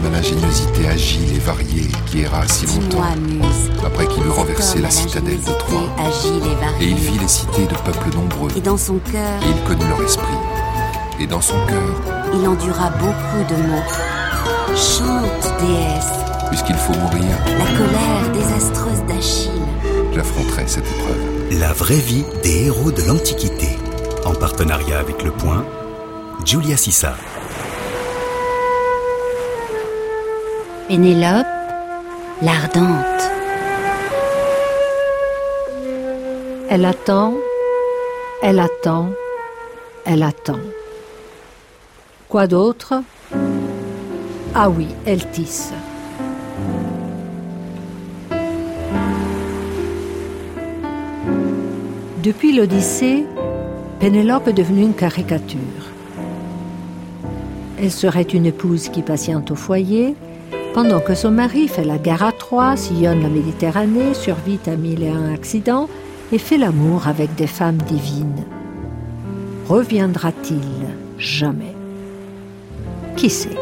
[0.00, 3.04] homme à l'ingéniosité agile et variée qui erra si longtemps
[3.84, 5.82] après qu'il eut renversé la citadelle de Troie.
[6.80, 8.50] Et, il vit les cités de peuples nombreux.
[8.56, 10.26] Et dans son cœur, il connut leur esprit.
[11.20, 13.82] Et dans son cœur, il endura beaucoup de maux.
[14.74, 16.12] Chante, déesse.
[16.48, 17.36] Puisqu'il faut mourir.
[17.46, 19.50] La colère désastreuse d'Achille.
[20.14, 21.58] J'affronterai cette épreuve.
[21.60, 23.78] La vraie vie des héros de l'Antiquité.
[24.24, 25.64] En partenariat avec Le Point,
[26.44, 27.14] Julia Sissa.
[30.90, 31.46] Pénélope,
[32.42, 33.30] l'ardente.
[36.68, 37.34] Elle attend,
[38.42, 39.10] elle attend,
[40.04, 40.58] elle attend.
[42.28, 43.04] Quoi d'autre?
[44.52, 45.72] Ah oui, elle tisse.
[52.20, 53.26] Depuis l'Odyssée,
[54.00, 55.60] Pénélope est devenue une caricature.
[57.80, 60.16] Elle serait une épouse qui patiente au foyer,
[60.74, 65.02] pendant que son mari fait la guerre à Troie, sillonne la Méditerranée, survit à mille
[65.02, 65.88] et un accidents
[66.32, 68.44] et fait l'amour avec des femmes divines.
[69.68, 70.60] Reviendra-t-il
[71.18, 71.74] Jamais?
[73.16, 73.56] Qui sait?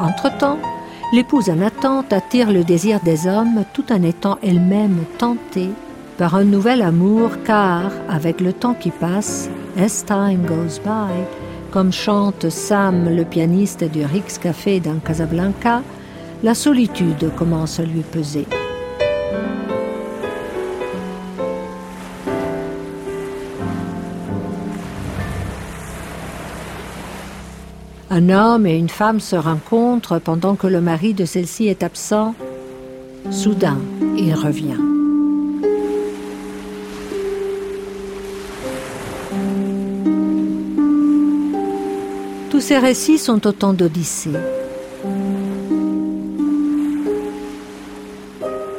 [0.00, 0.58] Entre-temps,
[1.12, 5.70] l'épouse en attente attire le désir des hommes tout en étant elle-même tentée
[6.18, 11.12] par un nouvel amour car, avec le temps qui passe, as time goes by,
[11.70, 15.82] comme chante Sam, le pianiste du Rix Café dans Casablanca,
[16.42, 18.46] la solitude commence à lui peser.
[28.10, 32.34] Un homme et une femme se rencontrent pendant que le mari de celle-ci est absent.
[33.30, 33.78] Soudain,
[34.16, 34.78] il revient.
[42.50, 44.30] Tous ces récits sont autant d'odyssées.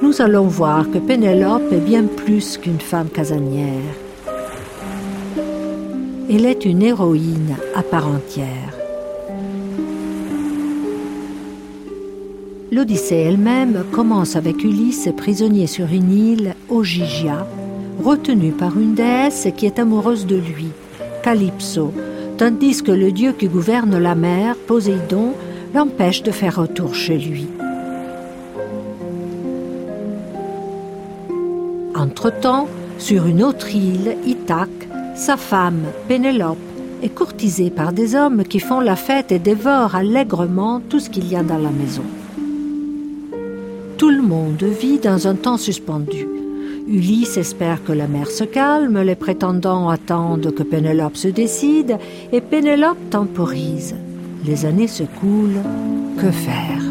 [0.07, 3.93] Nous allons voir que Pénélope est bien plus qu'une femme casanière.
[6.29, 8.73] Elle est une héroïne à part entière.
[12.71, 17.45] L'Odyssée elle-même commence avec Ulysse prisonnier sur une île, Ogygia,
[18.01, 20.69] retenu par une déesse qui est amoureuse de lui,
[21.21, 21.91] Calypso,
[22.37, 25.33] tandis que le dieu qui gouverne la mer, Poséidon,
[25.75, 27.47] l'empêche de faire retour chez lui.
[32.07, 32.69] Entre-temps,
[32.99, 36.57] sur une autre île, Ithaque, sa femme, Pénélope,
[37.03, 41.29] est courtisée par des hommes qui font la fête et dévorent allègrement tout ce qu'il
[41.29, 42.03] y a dans la maison.
[43.97, 46.25] Tout le monde vit dans un temps suspendu.
[46.87, 51.97] Ulysse espère que la mer se calme, les prétendants attendent que Pénélope se décide,
[52.31, 53.95] et Pénélope temporise.
[54.45, 55.61] Les années se coulent.
[56.17, 56.86] Que faire?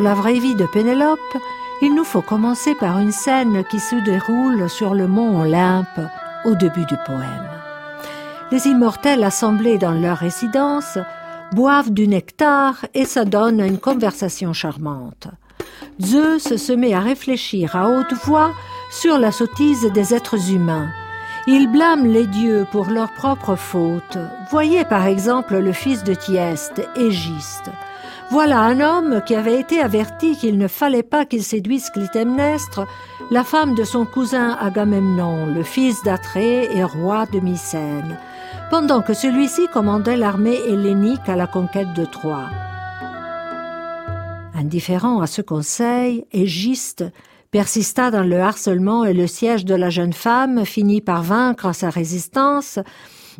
[0.00, 1.18] La vraie vie de Pénélope,
[1.82, 6.00] il nous faut commencer par une scène qui se déroule sur le mont Olympe
[6.44, 7.48] au début du poème.
[8.50, 10.98] Les immortels assemblés dans leur résidence
[11.52, 15.28] boivent du nectar et s'adonnent à une conversation charmante.
[16.00, 18.52] Zeus se met à réfléchir à haute voix
[18.90, 20.88] sur la sottise des êtres humains.
[21.46, 24.18] Il blâme les dieux pour leurs propres fautes.
[24.50, 27.70] Voyez par exemple le fils de Thieste, Égiste.
[28.32, 32.86] Voilà un homme qui avait été averti qu'il ne fallait pas qu'il séduise Clytemnestre,
[33.30, 38.18] la femme de son cousin Agamemnon, le fils d'Atrée et roi de Mycène,
[38.70, 42.48] pendant que celui-ci commandait l'armée hellénique à la conquête de Troie.
[44.54, 47.04] Indifférent à ce conseil, Égiste
[47.50, 51.90] persista dans le harcèlement et le siège de la jeune femme finit par vaincre sa
[51.90, 52.78] résistance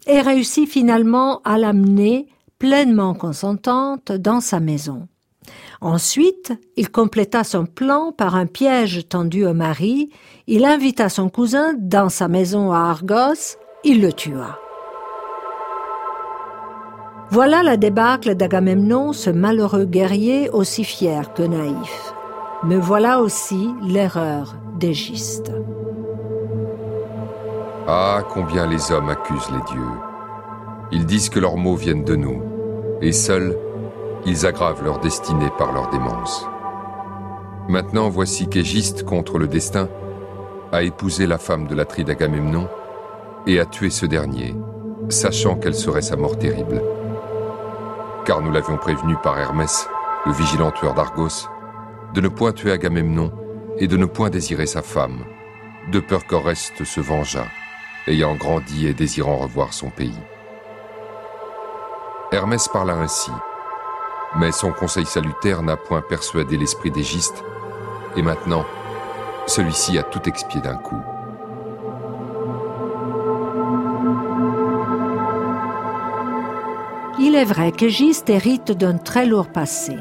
[0.06, 2.26] et réussit finalement à l'amener
[2.62, 5.08] pleinement consentante dans sa maison.
[5.80, 10.10] Ensuite, il compléta son plan par un piège tendu au mari,
[10.46, 14.60] il invita son cousin dans sa maison à Argos, il le tua.
[17.32, 22.14] Voilà la débâcle d'Agamemnon, ce malheureux guerrier aussi fier que naïf.
[22.62, 25.50] Mais voilà aussi l'erreur d'Égiste.
[27.88, 29.98] Ah, combien les hommes accusent les dieux.
[30.92, 32.51] Ils disent que leurs mots viennent de nous,
[33.02, 33.58] et seuls,
[34.24, 36.46] ils aggravent leur destinée par leur démence.
[37.68, 39.88] Maintenant, voici qu'Égiste, contre le destin,
[40.72, 42.68] a épousé la femme de la d'Agamemnon
[43.46, 44.54] et a tué ce dernier,
[45.08, 46.80] sachant quelle serait sa mort terrible.
[48.24, 49.88] car nous l'avions prévenu par Hermès,
[50.26, 51.48] le vigilant tueur d'Argos,
[52.14, 53.32] de ne point tuer Agamemnon
[53.78, 55.24] et de ne point désirer sa femme,
[55.90, 57.48] de peur qu'Oreste se vengeât,
[58.06, 60.14] ayant grandi et désirant revoir son pays.
[62.32, 63.30] Hermès parla ainsi,
[64.38, 67.44] mais son conseil salutaire n'a point persuadé l'esprit d'Égiste,
[68.16, 68.64] et maintenant,
[69.46, 71.00] celui-ci a tout expié d'un coup.
[77.20, 79.98] Il est vrai qu'Égiste hérite d'un très lourd passé.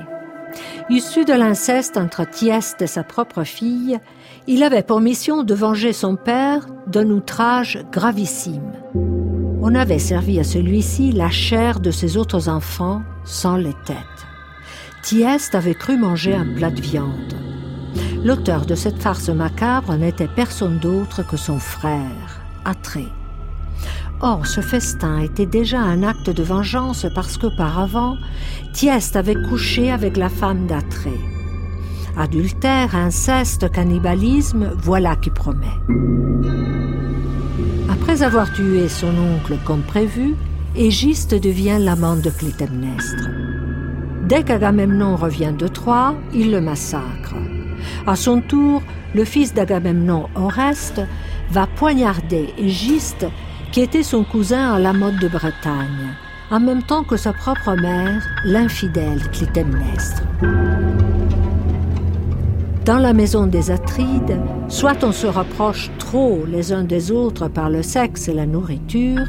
[0.90, 4.00] Issu de l'inceste entre Thieste et sa propre fille,
[4.48, 8.72] il avait pour mission de venger son père d'un outrage gravissime.
[9.64, 13.96] On avait servi à celui-ci la chair de ses autres enfants sans les têtes.
[15.04, 17.36] Thieste avait cru manger un plat de viande.
[18.24, 23.08] L'auteur de cette farce macabre n'était personne d'autre que son frère, Atrée.
[24.20, 28.18] Or, ce festin était déjà un acte de vengeance parce qu'auparavant,
[28.74, 31.41] Thieste avait couché avec la femme d'Atrée.
[32.18, 35.66] Adultère, inceste, cannibalisme, voilà qui promet.
[37.90, 40.36] Après avoir tué son oncle comme prévu,
[40.76, 43.30] Égiste devient l'amant de Clytemnestre.
[44.24, 47.36] Dès qu'Agamemnon revient de Troie, il le massacre.
[48.08, 48.82] À son tour,
[49.14, 51.02] le fils d'Agamemnon, Oreste,
[51.52, 53.26] va poignarder Égiste
[53.72, 56.16] qui était son cousin à la mode de Bretagne,
[56.50, 60.24] en même temps que sa propre mère, l'infidèle Clytemnestre.
[62.86, 67.70] Dans la maison des Atrides, soit on se rapproche trop les uns des autres par
[67.70, 69.26] le sexe et la nourriture,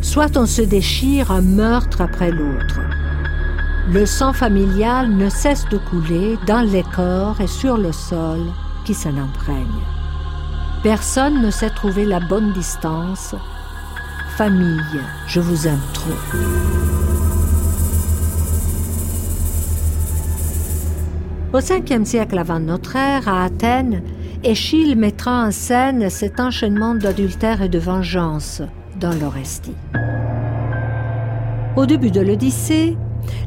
[0.00, 2.80] soit on se déchire un meurtre après l'autre.
[3.92, 8.40] Le sang familial ne cesse de couler dans les corps et sur le sol
[8.84, 9.82] qui s'en imprègne.
[10.82, 13.34] Personne ne sait trouver la bonne distance
[14.36, 16.93] famille, je vous aime trop.
[21.54, 24.02] Au 5e siècle avant notre ère, à Athènes,
[24.42, 28.60] Échille mettra en scène cet enchaînement d'adultère et de vengeance
[28.98, 29.76] dans l'Orestie.
[31.76, 32.96] Au début de l'Odyssée,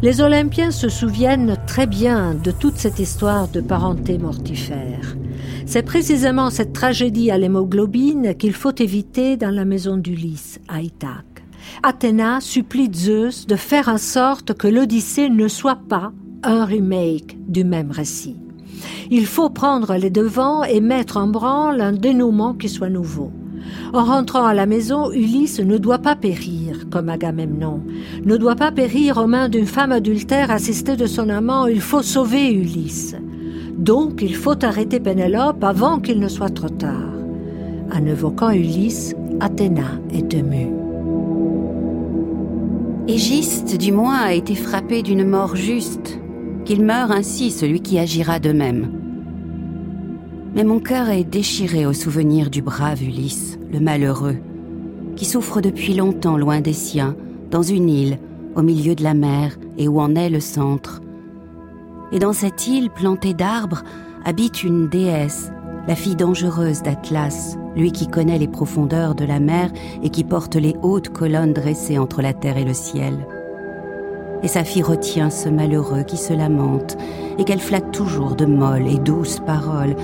[0.02, 5.18] les Olympiens se souviennent très bien de toute cette histoire de parenté mortifère.
[5.66, 11.44] C'est précisément cette tragédie à l'hémoglobine qu'il faut éviter dans la maison d'Ulysse, à Ithaque.
[11.84, 16.14] Athéna supplie Zeus de faire en sorte que l'Odyssée ne soit pas
[16.44, 18.36] un remake du même récit.
[19.10, 23.32] Il faut prendre les devants et mettre en branle un dénouement qui soit nouveau.
[23.94, 27.82] En rentrant à la maison, Ulysse ne doit pas périr, comme Agamemnon,
[28.24, 32.02] ne doit pas périr aux mains d'une femme adultère assistée de son amant, il faut
[32.02, 33.16] sauver Ulysse.
[33.78, 37.14] Donc il faut arrêter Pénélope avant qu'il ne soit trop tard.
[37.94, 40.70] En évoquant Ulysse, Athéna est émue.
[43.08, 46.20] Égiste, du moins, a été frappé d'une mort juste,
[46.68, 48.92] qu'il meure ainsi celui qui agira de même.
[50.54, 54.36] Mais mon cœur est déchiré au souvenir du brave Ulysse, le malheureux,
[55.16, 57.16] qui souffre depuis longtemps loin des siens,
[57.52, 58.20] dans une île,
[58.56, 61.02] au milieu de la mer, et où en est le centre,
[62.12, 63.84] et dans cette île plantée d'arbres
[64.26, 65.52] habite une déesse,
[65.88, 69.72] la fille dangereuse d'Atlas, lui qui connaît les profondeurs de la mer
[70.04, 73.26] et qui porte les hautes colonnes dressées entre la terre et le ciel.
[74.44, 76.98] Et sa fille retient ce malheureux qui se lamente
[77.38, 79.96] et qu'elle flatte toujours de molles et douces paroles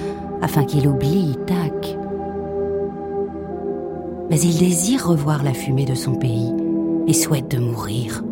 [0.41, 1.97] afin qu'il oublie Tac.
[4.29, 6.53] Mais il désire revoir la fumée de son pays
[7.07, 8.23] et souhaite de mourir.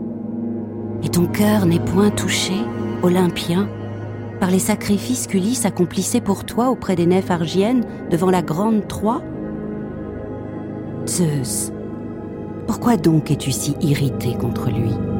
[1.03, 2.53] Et ton cœur n'est point touché
[3.03, 3.67] olympien,
[4.39, 9.21] par les sacrifices qu'Ulysse accomplissait pour toi auprès des nefs argiennes devant la grande Troie?
[11.07, 11.71] Zeus,
[12.67, 15.10] pourquoi donc es-tu si irrité contre lui?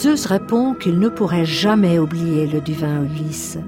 [0.00, 3.58] Zeus répond qu'il ne pourrait jamais oublier le divin Ulysse.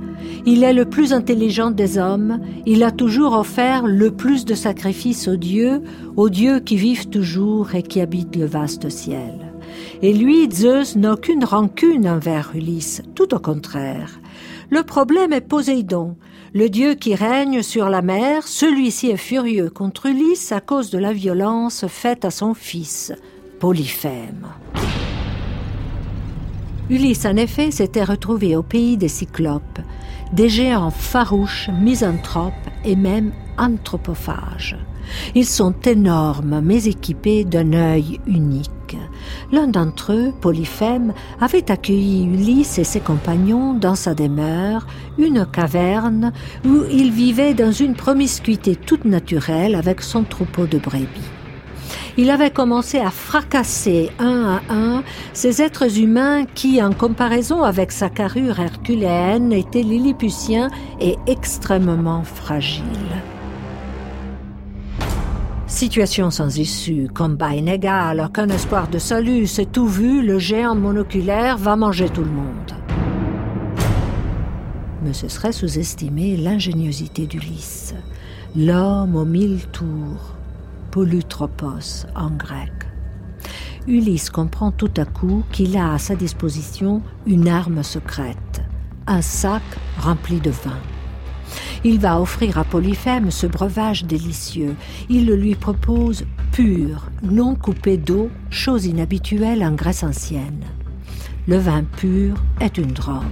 [0.47, 5.29] Il est le plus intelligent des hommes, il a toujours offert le plus de sacrifices
[5.29, 5.83] aux dieux,
[6.17, 9.53] aux dieux qui vivent toujours et qui habitent le vaste ciel.
[10.01, 14.19] Et lui, Zeus, n'a aucune rancune envers Ulysse, tout au contraire.
[14.71, 16.17] Le problème est Poséidon,
[16.55, 20.99] le dieu qui règne sur la mer, celui-ci est furieux contre Ulysse à cause de
[20.99, 23.13] la violence faite à son fils,
[23.61, 24.47] Polyphème.
[26.93, 29.81] Ulysse, en effet, s'était retrouvé au pays des Cyclopes,
[30.35, 32.53] des géants farouches, misanthropes
[32.85, 34.77] et même anthropophages.
[35.35, 38.99] Ils sont énormes, mais équipés d'un œil unique.
[39.53, 46.31] L'un d'entre eux, Polyphème, avait accueilli Ulysse et ses compagnons dans sa demeure, une caverne
[46.67, 51.09] où il vivait dans une promiscuité toute naturelle avec son troupeau de brebis.
[52.17, 55.03] Il avait commencé à fracasser un à un
[55.33, 60.69] ces êtres humains qui, en comparaison avec sa carrure herculéenne, étaient lilliputiens
[61.01, 62.85] et extrêmement fragiles.
[65.67, 71.57] Situation sans issue, combat inégal, aucun espoir de salut, c'est tout vu, le géant monoculaire
[71.57, 72.73] va manger tout le monde.
[75.03, 77.95] Mais ce serait sous-estimer l'ingéniosité d'Ulysse,
[78.55, 80.37] l'homme aux mille tours,
[80.93, 82.71] Polytropos en grec.
[83.87, 88.63] Ulysse comprend tout à coup qu'il a à sa disposition une arme secrète,
[89.07, 89.63] un sac
[89.99, 90.79] rempli de vin.
[91.83, 94.77] Il va offrir à Polyphème ce breuvage délicieux.
[95.09, 100.67] Il le lui propose pur, non coupé d'eau, chose inhabituelle en Grèce ancienne.
[101.49, 103.25] Le vin pur est une drogue.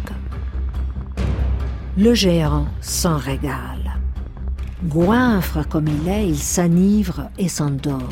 [1.99, 3.80] Le géant s'en régale.
[4.85, 8.09] Goinfre comme il est, il s'enivre et s'endort.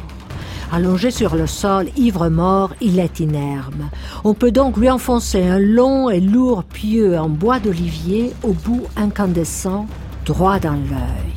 [0.70, 3.88] Allongé sur le sol, ivre-mort, il est inerme.
[4.22, 8.82] On peut donc lui enfoncer un long et lourd pieu en bois d'olivier au bout
[8.96, 9.86] incandescent,
[10.26, 11.34] droit dans l'œil.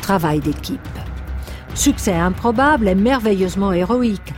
[0.00, 0.80] Travail d'équipe.
[1.74, 4.34] Succès improbable et merveilleusement héroïque.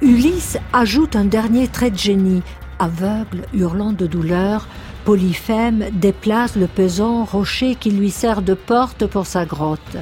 [0.00, 2.42] Ulysse ajoute un dernier trait de génie.
[2.78, 4.66] Aveugle, hurlant de douleur,
[5.06, 9.96] Polyphème déplace le pesant rocher qui lui sert de porte pour sa grotte.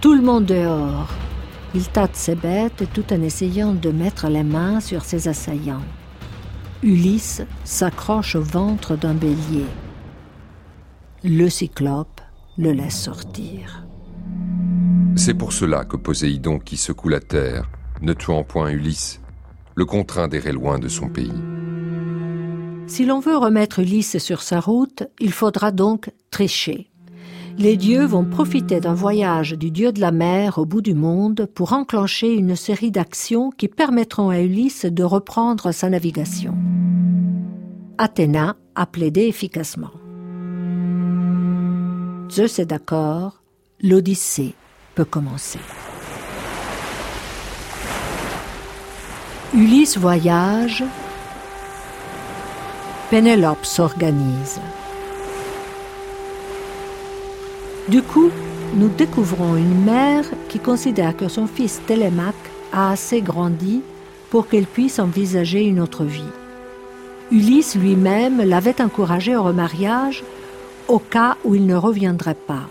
[0.00, 1.08] Tout le monde dehors.
[1.76, 5.84] Il tâte ses bêtes tout en essayant de mettre les mains sur ses assaillants.
[6.82, 9.66] Ulysse s'accroche au ventre d'un bélier.
[11.22, 12.20] Le cyclope
[12.58, 13.86] le laisse sortir.
[15.14, 17.70] C'est pour cela que Poséidon, qui secoue la terre,
[18.02, 19.20] ne tuant point Ulysse,
[19.76, 21.57] le contraint d'errer loin de son pays.
[22.88, 26.90] Si l'on veut remettre Ulysse sur sa route, il faudra donc tricher.
[27.58, 31.46] Les dieux vont profiter d'un voyage du dieu de la mer au bout du monde
[31.54, 36.56] pour enclencher une série d'actions qui permettront à Ulysse de reprendre sa navigation.
[37.98, 39.90] Athéna a plaidé efficacement.
[42.30, 43.42] Zeus est d'accord,
[43.82, 44.54] l'Odyssée
[44.94, 45.60] peut commencer.
[49.52, 50.84] Ulysse voyage,
[53.10, 54.60] Pénélope s'organise.
[57.88, 58.30] Du coup,
[58.74, 62.34] nous découvrons une mère qui considère que son fils Télémaque
[62.70, 63.80] a assez grandi
[64.28, 66.34] pour qu'elle puisse envisager une autre vie.
[67.30, 70.22] Ulysse lui-même l'avait encouragé au remariage
[70.86, 72.68] au cas où il ne reviendrait pas.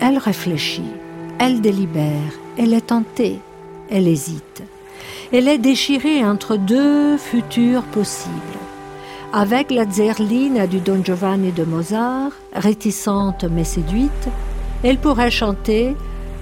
[0.00, 0.92] Elle réfléchit,
[1.38, 3.38] elle délibère, elle est tentée,
[3.90, 4.62] elle hésite.
[5.30, 8.32] Elle est déchirée entre deux futurs possibles.
[9.32, 14.28] Avec la zerline du Don Giovanni de Mozart, réticente mais séduite,
[14.82, 15.94] elle pourrait chanter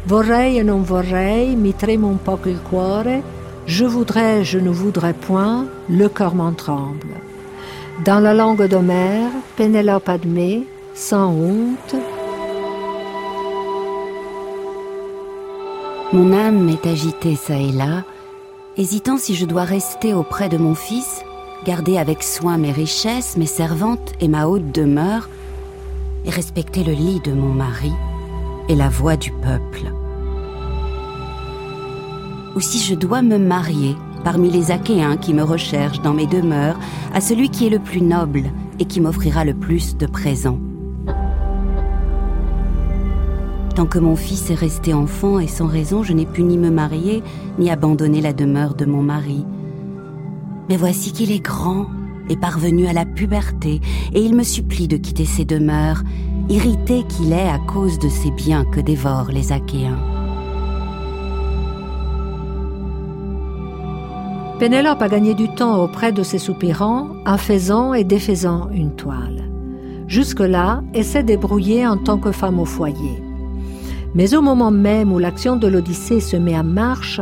[0.06, 3.22] Vorrei e non vorrei, mi tremo un po' il cuore,
[3.66, 7.08] je voudrais, je ne voudrais point, le cœur m'en tremble.
[8.04, 10.62] Dans la langue d'Homère, Pénélope admet,
[10.94, 11.96] sans honte,
[16.12, 18.04] Mon âme est agitée çà et là,
[18.76, 21.24] hésitant si je dois rester auprès de mon fils
[21.64, 25.28] garder avec soin mes richesses, mes servantes et ma haute demeure,
[26.24, 27.92] et respecter le lit de mon mari
[28.68, 29.92] et la voix du peuple.
[32.56, 36.78] Ou si je dois me marier parmi les Achéens qui me recherchent dans mes demeures
[37.14, 38.44] à celui qui est le plus noble
[38.80, 40.58] et qui m'offrira le plus de présents.
[43.76, 46.70] Tant que mon fils est resté enfant et sans raison, je n'ai pu ni me
[46.70, 47.22] marier,
[47.58, 49.44] ni abandonner la demeure de mon mari.
[50.68, 51.86] Mais voici qu'il est grand
[52.28, 53.80] et parvenu à la puberté,
[54.12, 56.02] et il me supplie de quitter ses demeures,
[56.48, 59.98] irrité qu'il est à cause de ces biens que dévorent les Achéens.
[64.58, 69.44] Pénélope a gagné du temps auprès de ses soupirants en faisant et défaisant une toile.
[70.08, 73.22] Jusque-là, elle s'est débrouillée en tant que femme au foyer.
[74.14, 77.20] Mais au moment même où l'action de l'Odyssée se met en marche,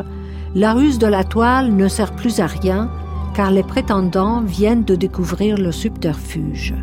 [0.54, 2.88] la ruse de la toile ne sert plus à rien
[3.34, 6.74] car les prétendants viennent de découvrir le subterfuge.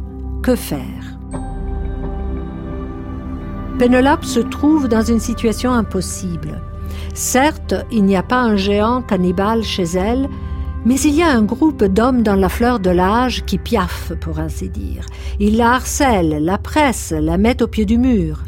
[0.43, 1.17] Que faire?
[3.79, 6.61] Pénélope se trouve dans une situation impossible.
[7.13, 10.29] Certes, il n'y a pas un géant cannibale chez elle,
[10.83, 14.39] Mais il y a un groupe d'hommes dans la fleur de l'âge qui piaffent, pour
[14.39, 15.05] ainsi dire.
[15.39, 18.39] Ils la harcèlent, la pressent, la mettent au pied du mur.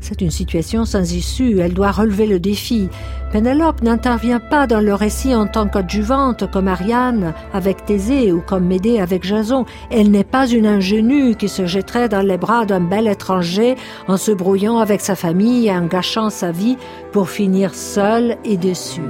[0.00, 2.88] C'est une situation sans issue, elle doit relever le défi.
[3.32, 8.66] Pénélope n'intervient pas dans le récit en tant qu'adjuvante comme Ariane avec Thésée ou comme
[8.66, 9.66] Médée avec Jason.
[9.90, 13.74] Elle n'est pas une ingénue qui se jetterait dans les bras d'un bel étranger
[14.06, 16.76] en se brouillant avec sa famille et en gâchant sa vie
[17.10, 19.02] pour finir seule et déçue.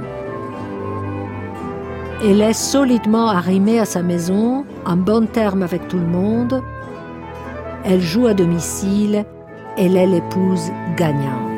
[2.23, 6.61] Elle est solidement arrimée à sa maison, en bon terme avec tout le monde.
[7.83, 9.25] Elle joue à domicile.
[9.75, 11.51] Elle est l'épouse gagnante.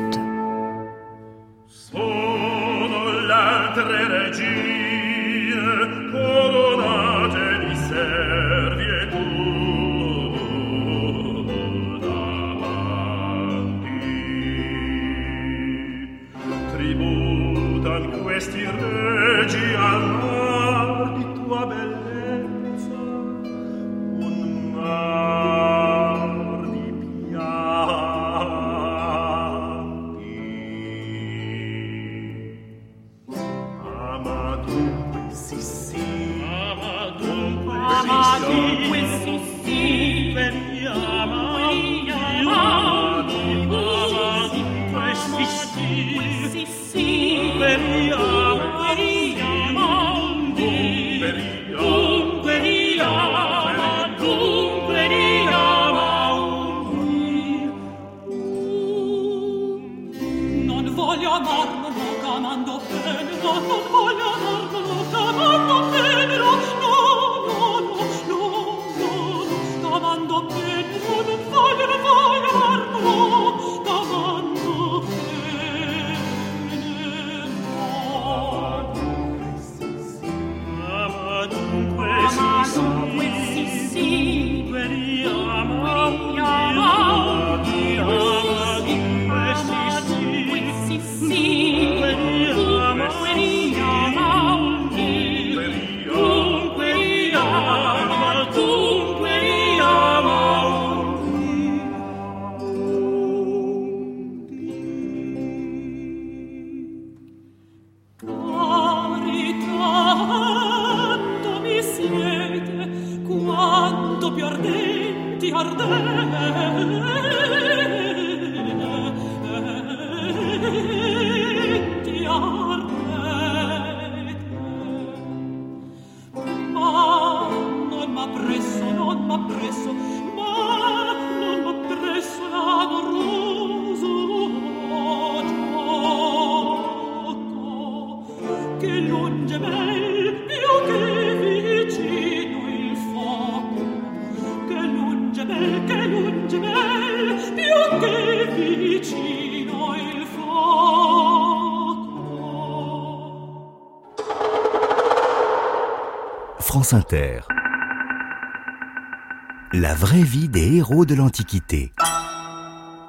[159.72, 161.92] La vraie vie des héros de l'Antiquité.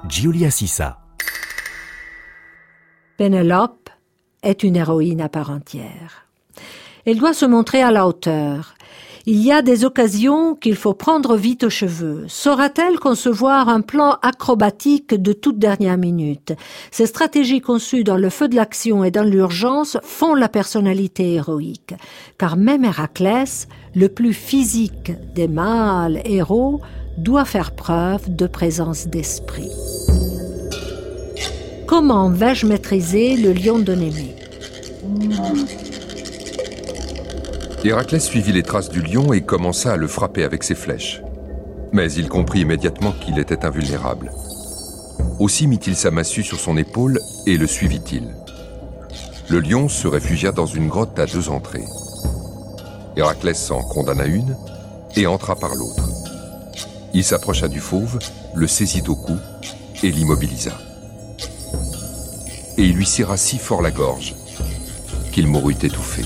[0.08, 1.00] Giulia Sissa.
[3.18, 3.90] Pénélope
[4.42, 6.26] est une héroïne à part entière.
[7.04, 8.75] Elle doit se montrer à la hauteur.
[9.28, 12.26] Il y a des occasions qu'il faut prendre vite aux cheveux.
[12.28, 16.52] Saura-t-elle concevoir un plan acrobatique de toute dernière minute?
[16.92, 21.94] Ces stratégies conçues dans le feu de l'action et dans l'urgence font la personnalité héroïque.
[22.38, 26.80] Car même Héraclès, le plus physique des mâles héros,
[27.18, 29.72] doit faire preuve de présence d'esprit.
[31.88, 34.36] Comment vais-je maîtriser le lion de Némée?
[37.86, 41.22] Héraclès suivit les traces du lion et commença à le frapper avec ses flèches.
[41.92, 44.32] Mais il comprit immédiatement qu'il était invulnérable.
[45.38, 48.34] Aussi mit-il sa massue sur son épaule et le suivit-il.
[49.48, 51.84] Le lion se réfugia dans une grotte à deux entrées.
[53.16, 54.56] Héraclès en condamna une
[55.14, 56.08] et entra par l'autre.
[57.14, 58.18] Il s'approcha du fauve,
[58.56, 59.36] le saisit au cou
[60.02, 60.72] et l'immobilisa.
[62.78, 64.34] Et il lui serra si fort la gorge
[65.30, 66.24] qu'il mourut étouffé.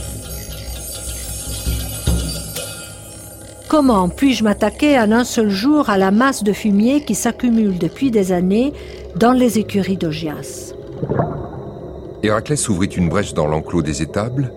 [3.71, 8.11] Comment puis-je m'attaquer en un seul jour à la masse de fumier qui s'accumule depuis
[8.11, 8.73] des années
[9.15, 10.75] dans les écuries d'Ogias?
[12.25, 14.53] Héraclès ouvrit une brèche dans l'enclos des étables,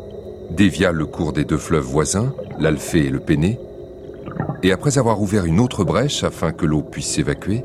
[0.49, 3.59] dévia le cours des deux fleuves voisins, l'Alphée et le Péné,
[4.63, 7.63] et après avoir ouvert une autre brèche afin que l'eau puisse s'évacuer,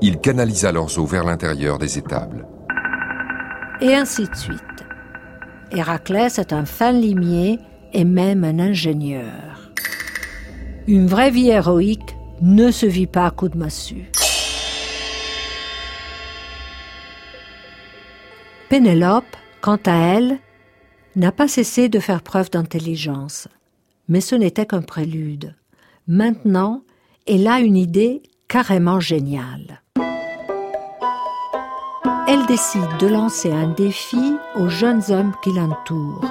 [0.00, 2.46] il canalisa leurs eaux vers l'intérieur des étables.
[3.82, 4.62] Et ainsi de suite.
[5.72, 7.58] Héraclès est un fin limier
[7.92, 9.47] et même un ingénieur.
[10.88, 14.10] Une vraie vie héroïque ne se vit pas à coups de massue.
[18.70, 20.38] Pénélope, quant à elle,
[21.14, 23.48] n'a pas cessé de faire preuve d'intelligence.
[24.08, 25.54] Mais ce n'était qu'un prélude.
[26.06, 26.80] Maintenant,
[27.26, 29.82] elle a une idée carrément géniale.
[32.26, 36.24] Elle décide de lancer un défi aux jeunes hommes qui l'entourent.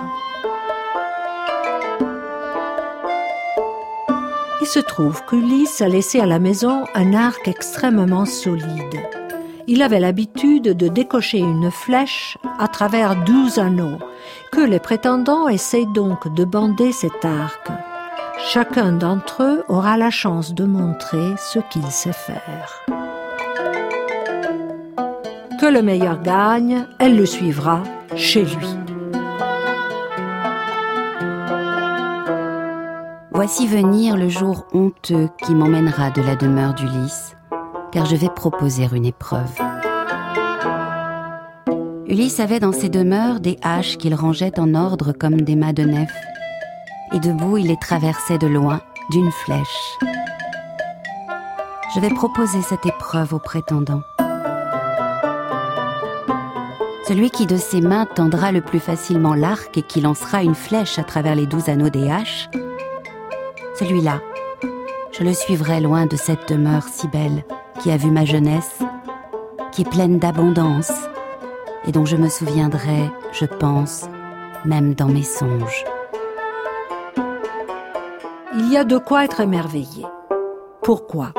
[4.68, 9.00] Il se trouve qu'Ulysse a laissé à la maison un arc extrêmement solide.
[9.66, 13.98] Il avait l'habitude de décocher une flèche à travers douze anneaux,
[14.52, 17.70] que les prétendants essayent donc de bander cet arc.
[18.40, 22.86] Chacun d'entre eux aura la chance de montrer ce qu'il sait faire.
[25.62, 27.84] Que le meilleur gagne, elle le suivra
[28.18, 28.97] chez lui.
[33.38, 37.36] Voici venir le jour honteux qui m'emmènera de la demeure d'Ulysse,
[37.92, 39.52] car je vais proposer une épreuve.
[42.08, 45.84] Ulysse avait dans ses demeures des haches qu'il rangeait en ordre comme des mâts de
[45.84, 46.12] nef,
[47.14, 50.00] et debout il les traversait de loin d'une flèche.
[51.94, 54.02] Je vais proposer cette épreuve aux prétendants.
[57.08, 60.98] Celui qui de ses mains tendra le plus facilement l'arc et qui lancera une flèche
[60.98, 62.50] à travers les douze anneaux des haches
[63.78, 64.22] celui-là,
[65.12, 67.44] je le suivrai loin de cette demeure si belle
[67.82, 68.80] qui a vu ma jeunesse,
[69.72, 70.92] qui est pleine d'abondance
[71.86, 74.06] et dont je me souviendrai, je pense,
[74.66, 75.86] même dans mes songes.
[78.56, 80.06] Il y a de quoi être émerveillé.
[80.82, 81.34] Pourquoi?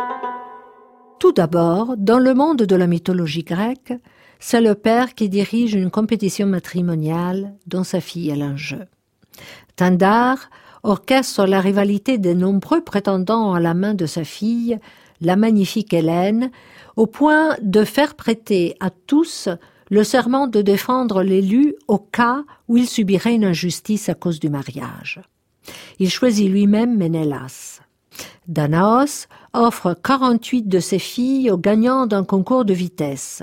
[1.19, 3.95] Tout d'abord, dans le monde de la mythologie grecque,
[4.39, 8.87] c'est le père qui dirige une compétition matrimoniale dont sa fille est l'enjeu.
[9.75, 10.51] Tindar
[10.89, 14.79] orchestre la rivalité des nombreux prétendants à la main de sa fille,
[15.21, 16.51] la magnifique Hélène,
[16.97, 19.49] au point de faire prêter à tous
[19.91, 24.51] le serment de défendre l'élu au cas où il subirait une injustice à cause du
[24.51, 25.21] mariage.
[25.99, 27.81] Il choisit lui-même Ménélas.
[28.47, 33.43] Danaos offre 48 de ses filles aux gagnants d'un concours de vitesse.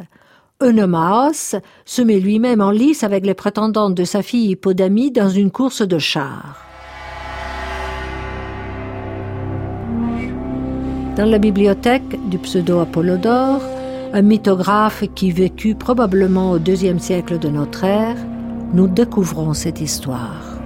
[0.61, 1.55] Eunomaos
[1.85, 5.81] se met lui-même en lice avec les prétendantes de sa fille Hippodamie dans une course
[5.81, 6.74] de chars.
[11.15, 13.61] Dans la bibliothèque du pseudo-Apollodore,
[14.11, 18.17] un mythographe qui vécut probablement au deuxième siècle de notre ère,
[18.73, 20.59] nous découvrons cette histoire.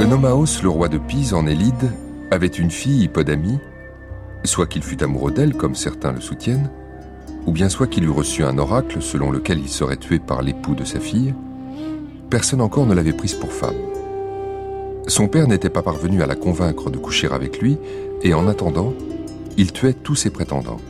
[0.00, 1.92] Eunomaos, le roi de Pise en Élide,
[2.32, 3.60] avait une fille Hippodamie,
[4.42, 6.68] soit qu'il fût amoureux d'elle, comme certains le soutiennent,
[7.46, 10.74] ou bien soit qu'il eût reçu un oracle selon lequel il serait tué par l'époux
[10.74, 11.32] de sa fille,
[12.28, 13.91] personne encore ne l'avait prise pour femme.
[15.08, 17.78] Son père n'était pas parvenu à la convaincre de coucher avec lui,
[18.22, 18.94] et en attendant,
[19.56, 20.80] il tuait tous ses prétendants.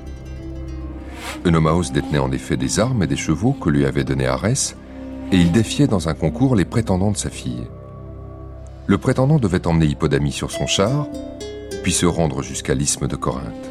[1.45, 4.77] Eunomaos détenait en effet des armes et des chevaux que lui avait donnés Arès,
[5.33, 7.67] et il défiait dans un concours les prétendants de sa fille.
[8.87, 11.07] Le prétendant devait emmener Hippodamie sur son char,
[11.83, 13.71] puis se rendre jusqu'à l'isthme de Corinthe.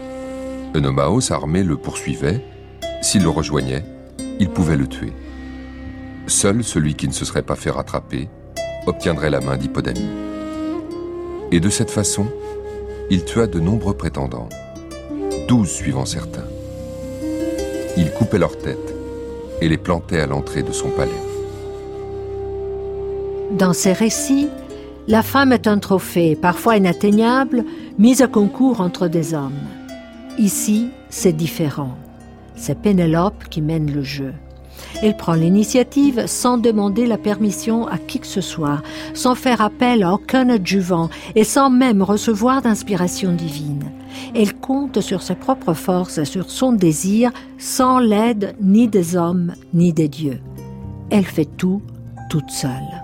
[0.74, 2.44] Eunomaos, armé, le poursuivait.
[3.02, 3.86] S'il le rejoignait,
[4.40, 5.14] il pouvait le tuer.
[6.28, 8.30] Seul celui qui ne se serait pas fait rattraper
[8.88, 10.31] obtiendrait la main d'Hippodamie.
[11.52, 12.28] Et de cette façon,
[13.10, 14.48] il tua de nombreux prétendants,
[15.50, 16.46] douze suivant certains.
[17.98, 18.96] Il coupait leurs têtes
[19.60, 21.12] et les plantait à l'entrée de son palais.
[23.52, 24.48] Dans ces récits,
[25.10, 27.66] la femme est un trophée, parfois inatteignable,
[27.98, 29.68] mis à concours entre des hommes.
[30.38, 31.98] Ici, c'est différent.
[32.56, 34.34] C'est Pénélope qui mène le jeu.
[35.02, 38.82] Elle prend l'initiative sans demander la permission à qui que ce soit,
[39.14, 43.92] sans faire appel à aucun adjuvant et sans même recevoir d'inspiration divine.
[44.36, 49.54] Elle compte sur ses propres forces et sur son désir sans l'aide ni des hommes
[49.74, 50.40] ni des dieux.
[51.10, 51.82] Elle fait tout
[52.30, 53.01] toute seule.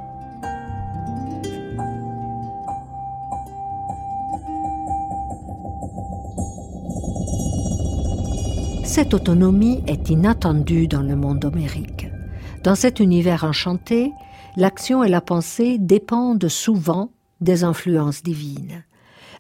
[8.98, 12.08] Cette autonomie est inattendue dans le monde homérique.
[12.64, 14.12] Dans cet univers enchanté,
[14.56, 18.84] l'action et la pensée dépendent souvent des influences divines.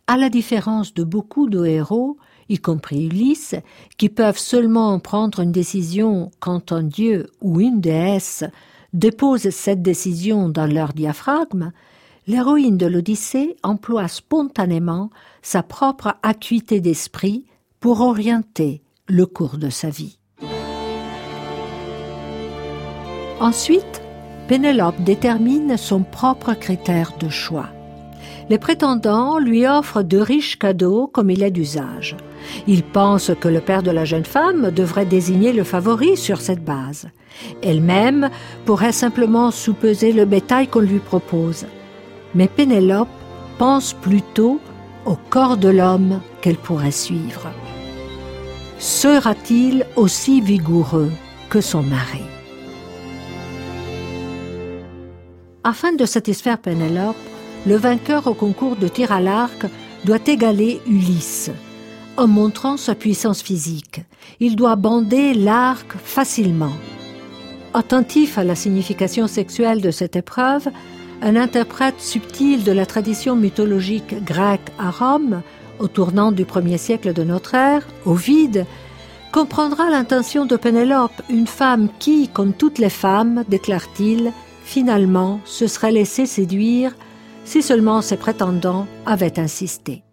[0.06, 2.18] À la différence de beaucoup de héros,
[2.50, 3.56] y compris Ulysse,
[3.98, 8.44] qui peuvent seulement prendre une décision quand un dieu ou une déesse
[8.94, 11.72] dépose cette décision dans leur diaphragme,
[12.28, 15.10] l'héroïne de l'Odyssée emploie spontanément
[15.42, 17.48] sa propre acuité d'esprit
[17.80, 20.20] pour orienter le cours de sa vie.
[23.40, 24.02] Ensuite,
[24.48, 27.68] Pénélope détermine son propre critère de choix.
[28.50, 32.16] Les prétendants lui offrent de riches cadeaux comme il est d'usage.
[32.66, 36.64] Ils pensent que le père de la jeune femme devrait désigner le favori sur cette
[36.64, 37.10] base.
[37.62, 38.30] Elle-même
[38.66, 41.66] pourrait simplement soupeser le bétail qu'on lui propose.
[42.36, 43.10] Mais Pénélope
[43.58, 44.60] pense plutôt
[45.06, 47.50] au corps de l'homme qu'elle pourrait suivre.
[48.80, 51.12] Sera-t-il aussi vigoureux
[51.50, 52.22] que son mari?
[55.64, 57.16] Afin de satisfaire Pénélope,
[57.66, 59.66] le vainqueur au concours de tir à l'arc
[60.06, 61.50] doit égaler Ulysse.
[62.18, 64.02] En montrant sa puissance physique,
[64.40, 66.74] il doit bander l'arc facilement.
[67.74, 70.70] Attentif à la signification sexuelle de cette épreuve,
[71.24, 75.42] un interprète subtil de la tradition mythologique grecque à Rome,
[75.80, 78.66] au tournant du premier siècle de notre ère, Ovide,
[79.32, 84.32] comprendra l'intention de Pénélope, une femme qui, comme toutes les femmes, déclare-t-il,
[84.64, 86.96] finalement se serait laissée séduire
[87.46, 90.04] si seulement ses prétendants avaient insisté.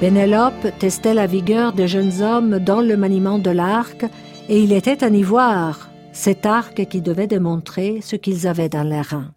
[0.00, 4.04] Pénélope testait la vigueur des jeunes hommes dans le maniement de l'arc,
[4.48, 8.82] et il était à y voir, cet arc qui devait démontrer ce qu'ils avaient dans
[8.82, 9.33] les reins.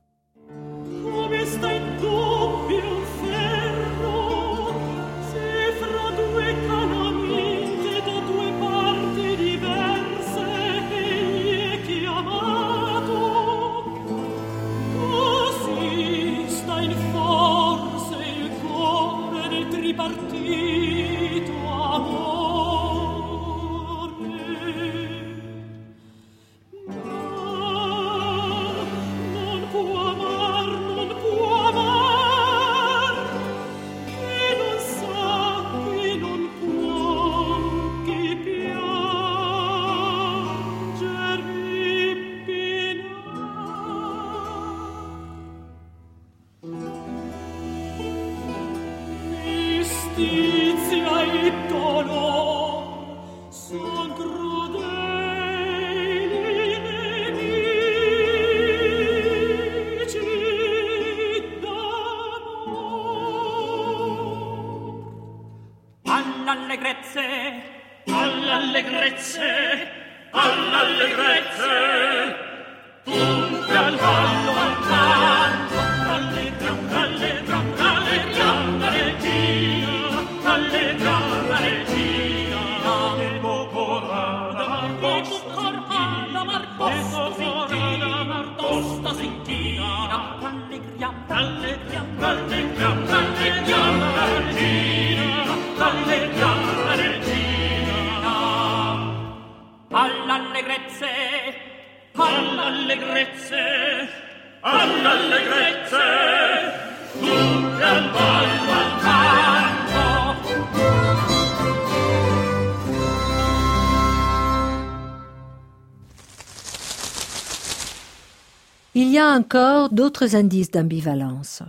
[119.00, 121.62] Il y a encore d'autres indices d'ambivalence.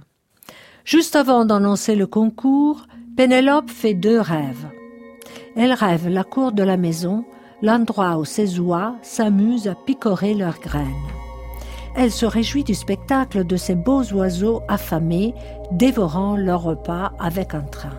[0.84, 4.66] Juste avant d'annoncer le concours, Pénélope fait deux rêves.
[5.54, 7.24] Elle rêve la cour de la maison,
[7.62, 10.86] l'endroit où ses oies s'amusent à picorer leurs graines.
[11.96, 15.34] Elle se réjouit du spectacle de ces beaux oiseaux affamés
[15.72, 17.96] dévorant leur repas avec un train.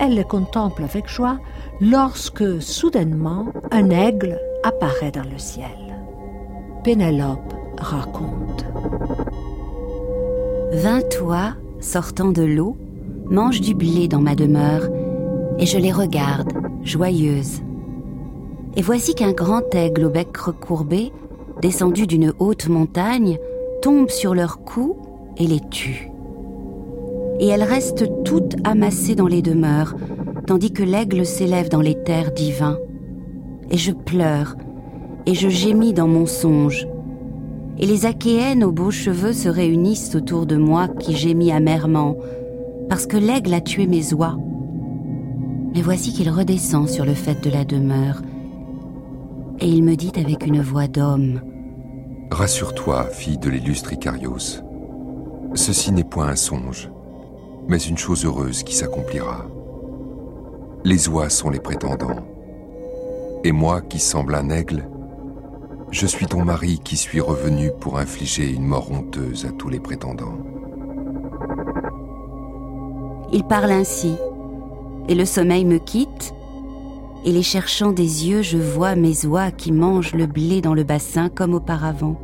[0.00, 1.38] Elle les contemple avec joie
[1.80, 5.68] lorsque soudainement un aigle apparaît dans le ciel.
[6.82, 8.64] Pénélope raconte.
[10.72, 12.76] Vingt toits, sortant de l'eau,
[13.26, 14.88] mangent du blé dans ma demeure,
[15.58, 17.62] et je les regarde, joyeuses.
[18.76, 21.12] Et voici qu'un grand aigle au bec recourbé,
[21.62, 23.38] descendu d'une haute montagne,
[23.82, 24.96] tombe sur leur cou
[25.36, 26.10] et les tue.
[27.40, 29.94] Et elles restent toutes amassées dans les demeures,
[30.46, 32.78] tandis que l'aigle s'élève dans les terres divins.
[33.70, 34.56] Et je pleure,
[35.26, 36.86] et je gémis dans mon songe,
[37.78, 42.16] et les Achéennes aux beaux cheveux se réunissent autour de moi qui gémis amèrement,
[42.88, 44.38] parce que l'aigle a tué mes oies.
[45.74, 48.22] Mais voici qu'il redescend sur le fait de la demeure,
[49.60, 51.40] et il me dit avec une voix d'homme
[52.30, 54.60] Rassure-toi, fille de l'illustre Icarios.
[55.54, 56.90] Ceci n'est point un songe,
[57.68, 59.46] mais une chose heureuse qui s'accomplira.
[60.84, 62.26] Les oies sont les prétendants,
[63.44, 64.88] et moi qui semble un aigle,
[65.90, 69.78] je suis ton mari qui suis revenu pour infliger une mort honteuse à tous les
[69.78, 70.38] prétendants.
[73.32, 74.16] Il parle ainsi,
[75.08, 76.34] et le sommeil me quitte,
[77.24, 80.84] et les cherchant des yeux, je vois mes oies qui mangent le blé dans le
[80.84, 82.16] bassin comme auparavant.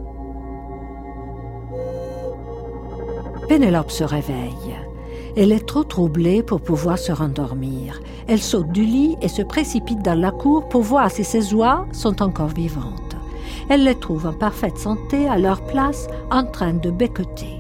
[3.49, 4.77] Pénélope se réveille.
[5.37, 8.01] Elle est trop troublée pour pouvoir se rendormir.
[8.29, 11.87] Elle saute du lit et se précipite dans la cour pour voir si ses oies
[11.93, 13.17] sont encore vivantes.
[13.69, 17.60] Elle les trouve en parfaite santé à leur place en train de becqueter.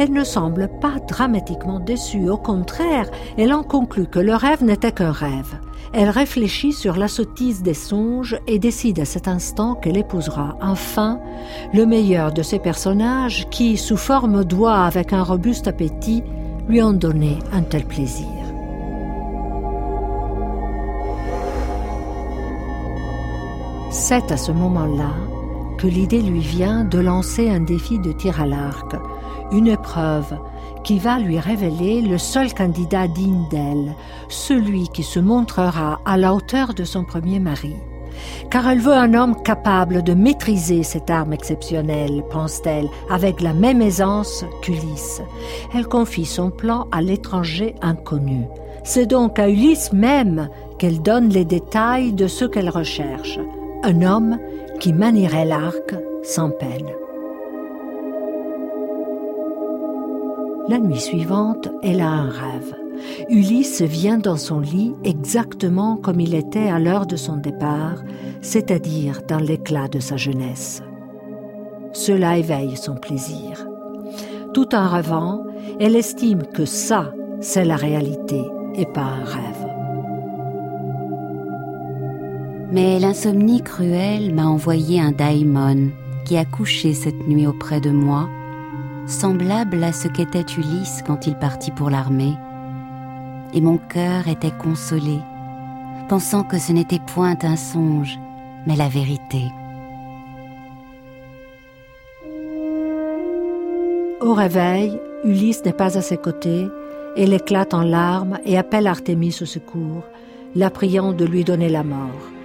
[0.00, 4.92] Elle ne semble pas dramatiquement déçue, au contraire, elle en conclut que le rêve n'était
[4.92, 5.60] qu'un rêve.
[5.92, 11.20] Elle réfléchit sur la sottise des songes et décide à cet instant qu'elle épousera enfin
[11.74, 16.22] le meilleur de ces personnages qui, sous forme d'oie avec un robuste appétit,
[16.66, 18.26] lui ont donné un tel plaisir.
[23.90, 25.12] C'est à ce moment-là
[25.76, 28.96] que l'idée lui vient de lancer un défi de tir à l'arc,
[29.52, 30.38] une épreuve
[30.84, 33.94] qui va lui révéler le seul candidat digne d'elle,
[34.28, 37.74] celui qui se montrera à la hauteur de son premier mari.
[38.50, 43.80] Car elle veut un homme capable de maîtriser cette arme exceptionnelle, pense-t-elle, avec la même
[43.80, 45.22] aisance qu'Ulysse.
[45.74, 48.44] Elle confie son plan à l'étranger inconnu.
[48.84, 53.38] C'est donc à Ulysse même qu'elle donne les détails de ce qu'elle recherche.
[53.82, 54.38] Un homme
[54.80, 56.99] qui manierait l'arc sans peine.
[60.70, 62.76] La nuit suivante, elle a un rêve.
[63.28, 68.04] Ulysse vient dans son lit exactement comme il était à l'heure de son départ,
[68.40, 70.80] c'est-à-dire dans l'éclat de sa jeunesse.
[71.92, 73.66] Cela éveille son plaisir.
[74.54, 75.44] Tout en rêvant,
[75.80, 78.40] elle estime que ça, c'est la réalité
[78.76, 79.66] et pas un rêve.
[82.70, 85.90] Mais l'insomnie cruelle m'a envoyé un daimon
[86.24, 88.28] qui a couché cette nuit auprès de moi
[89.10, 92.34] semblable à ce qu'était Ulysse quand il partit pour l'armée.
[93.52, 95.18] Et mon cœur était consolé,
[96.08, 98.18] pensant que ce n'était point un songe,
[98.66, 99.42] mais la vérité.
[104.20, 106.66] Au réveil, Ulysse n'est pas à ses côtés,
[107.16, 110.04] elle éclate en larmes et appelle Artémis au secours,
[110.54, 112.39] la priant de lui donner la mort.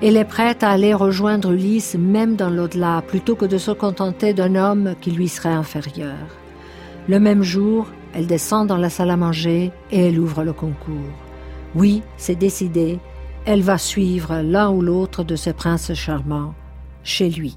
[0.00, 4.32] Elle est prête à aller rejoindre Ulysse même dans l'au-delà, plutôt que de se contenter
[4.32, 6.14] d'un homme qui lui serait inférieur.
[7.08, 10.94] Le même jour, elle descend dans la salle à manger et elle ouvre le concours.
[11.74, 13.00] Oui, c'est décidé,
[13.44, 16.54] elle va suivre l'un ou l'autre de ces princes charmants
[17.02, 17.56] chez lui.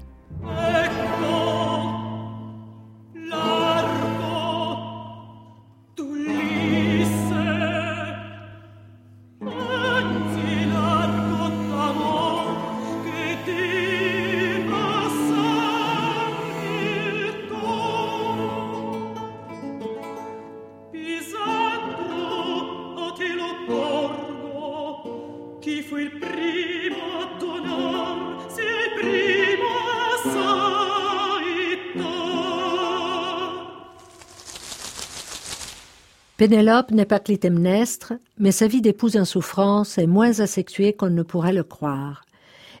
[36.42, 41.22] Pénélope n'est pas Clytemnestre, mais sa vie d'épouse en souffrance est moins asexuée qu'on ne
[41.22, 42.24] pourrait le croire.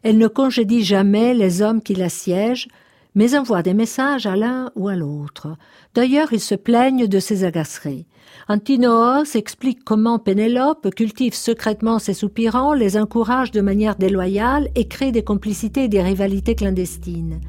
[0.02, 2.66] Elle ne congédie jamais les hommes qui l'assiègent,
[3.14, 5.56] mais envoie des messages à l'un ou à l'autre.
[5.94, 8.06] D'ailleurs, ils se plaignent de ses agaceries.
[8.48, 15.12] Antinoos explique comment Pénélope cultive secrètement ses soupirants, les encourage de manière déloyale et crée
[15.12, 17.40] des complicités et des rivalités clandestines.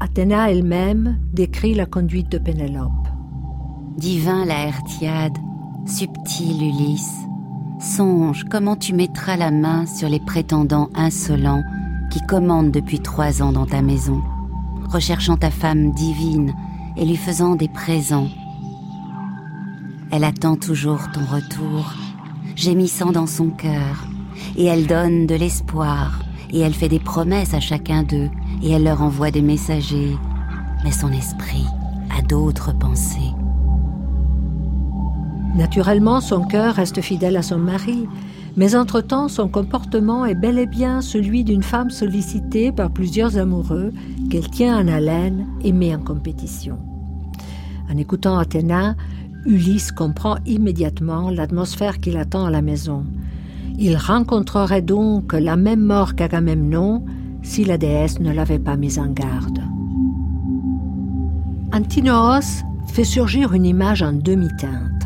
[0.00, 3.17] Athéna elle-même décrit la conduite de Pénélope.
[3.98, 5.38] Divin Laertiade,
[5.84, 7.26] subtil Ulysse,
[7.80, 11.64] songe comment tu mettras la main sur les prétendants insolents
[12.12, 14.22] qui commandent depuis trois ans dans ta maison,
[14.88, 16.54] recherchant ta femme divine
[16.96, 18.28] et lui faisant des présents.
[20.12, 21.92] Elle attend toujours ton retour,
[22.54, 24.06] gémissant dans son cœur,
[24.56, 26.20] et elle donne de l'espoir,
[26.52, 28.30] et elle fait des promesses à chacun d'eux,
[28.62, 30.16] et elle leur envoie des messagers,
[30.84, 31.66] mais son esprit
[32.16, 33.34] a d'autres pensées.
[35.58, 38.06] Naturellement, son cœur reste fidèle à son mari,
[38.56, 43.92] mais entre-temps, son comportement est bel et bien celui d'une femme sollicitée par plusieurs amoureux
[44.30, 46.78] qu'elle tient en haleine et met en compétition.
[47.92, 48.94] En écoutant Athéna,
[49.46, 53.04] Ulysse comprend immédiatement l'atmosphère qui l'attend à la maison.
[53.78, 57.04] Il rencontrerait donc la même mort qu'Agamemnon
[57.42, 59.58] si la déesse ne l'avait pas mis en garde.
[61.72, 62.62] Antinoos
[62.92, 64.97] fait surgir une image en demi-teinte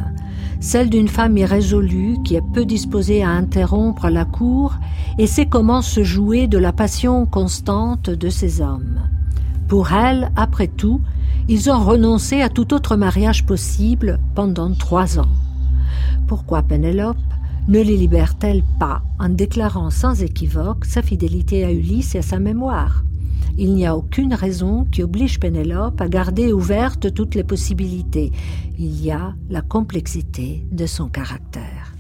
[0.63, 4.77] celle d'une femme irrésolue qui est peu disposée à interrompre la cour
[5.19, 9.01] et sait comment se jouer de la passion constante de ces hommes.
[9.67, 11.01] Pour elle, après tout,
[11.49, 15.33] ils ont renoncé à tout autre mariage possible pendant trois ans.
[16.29, 17.17] Pourquoi Pénélope
[17.67, 22.39] ne les libère-t-elle pas en déclarant sans équivoque sa fidélité à Ulysse et à sa
[22.39, 23.03] mémoire?
[23.59, 28.32] Il n'y a aucune raison qui oblige Pénélope à garder ouvertes toutes les possibilités.
[28.78, 31.92] Il y a la complexité de son caractère.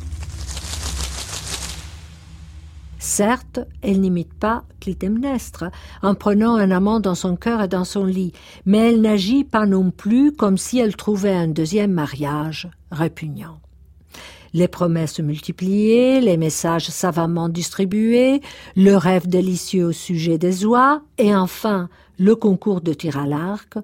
[2.98, 5.64] Certes, elle n'imite pas Clytemnestre
[6.02, 8.32] en prenant un amant dans son cœur et dans son lit,
[8.64, 13.61] mais elle n'agit pas non plus comme si elle trouvait un deuxième mariage répugnant
[14.54, 18.40] les promesses multipliées, les messages savamment distribués,
[18.76, 21.88] le rêve délicieux au sujet des oies, et enfin
[22.18, 23.78] le concours de tir à l'arc,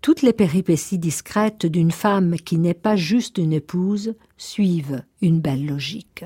[0.00, 5.66] toutes les péripéties discrètes d'une femme qui n'est pas juste une épouse suivent une belle
[5.66, 6.24] logique.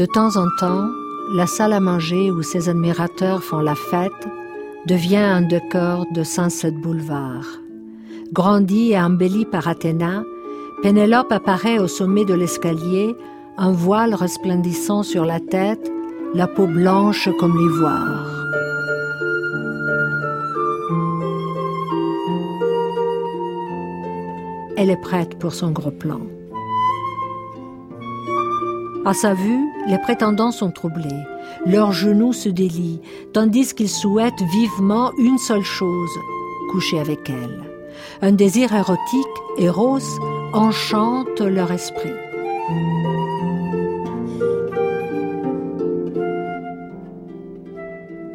[0.00, 0.88] De temps en temps,
[1.34, 4.28] la salle à manger où ses admirateurs font la fête
[4.86, 7.44] devient un décor de Sunset Boulevard.
[8.32, 10.22] Grandie et embellie par Athéna,
[10.82, 13.14] Pénélope apparaît au sommet de l'escalier,
[13.58, 15.92] un voile resplendissant sur la tête,
[16.32, 18.24] la peau blanche comme l'ivoire.
[24.78, 26.20] Elle est prête pour son gros plan.
[29.04, 31.26] À sa vue, les prétendants sont troublés.
[31.66, 33.00] Leurs genoux se délient,
[33.32, 36.10] tandis qu'ils souhaitent vivement une seule chose,
[36.70, 37.62] coucher avec elle.
[38.22, 39.26] Un désir érotique,
[39.58, 39.98] Eros,
[40.52, 42.12] enchante leur esprit.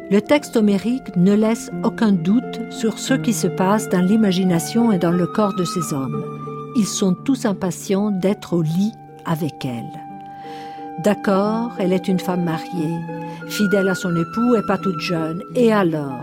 [0.08, 4.98] Le texte homérique ne laisse aucun doute sur ce qui se passe dans l'imagination et
[4.98, 6.22] dans le corps de ces hommes.
[6.76, 8.92] Ils sont tous impatients d'être au lit
[9.24, 10.05] avec elle.
[11.06, 12.98] D'accord, elle est une femme mariée,
[13.46, 15.40] fidèle à son époux et pas toute jeune.
[15.54, 16.18] Et alors?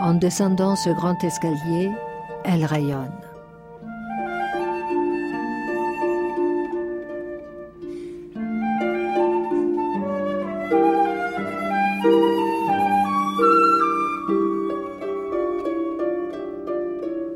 [0.00, 1.92] En descendant ce grand escalier,
[2.42, 3.12] elle rayonne.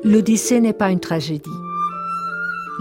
[0.03, 1.62] L'Odyssée n'est pas une tragédie.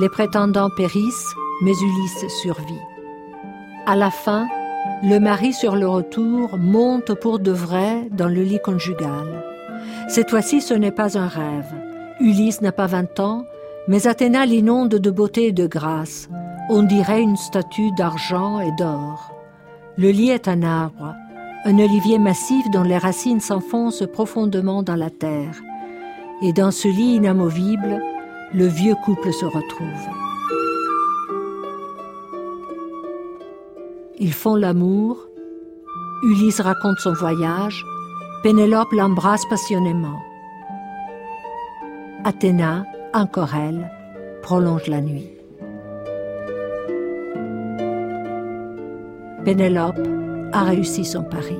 [0.02, 2.82] Les prétendants périssent, mais Ulysse survit.
[3.86, 4.47] À la fin,
[5.04, 9.43] le mari sur le retour monte pour de vrai dans le lit conjugal.
[10.08, 11.72] Cette fois-ci, ce n'est pas un rêve.
[12.20, 13.45] Ulysse n'a pas vingt ans,
[13.88, 16.30] mais Athéna l'inonde de beauté et de grâce.
[16.72, 19.32] On dirait une statue d'argent et d'or.
[19.97, 21.14] Le lit est un arbre,
[21.64, 25.62] un olivier massif dont les racines s'enfoncent profondément dans la terre.
[26.41, 28.02] Et dans ce lit inamovible,
[28.54, 30.10] le vieux couple se retrouve.
[34.20, 35.18] Ils font l'amour,
[36.24, 37.84] Ulysse raconte son voyage,
[38.43, 40.20] Pénélope l'embrasse passionnément.
[42.24, 43.89] Athéna, encore elle,
[44.41, 45.30] prolonge la nuit.
[49.43, 50.08] Pénélope
[50.52, 51.58] a réussi son pari.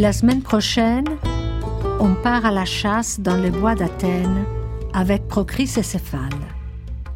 [0.00, 1.06] La semaine prochaine,
[1.98, 4.44] on part à la chasse dans les bois d'Athènes
[4.94, 6.47] avec Procris et Céphale.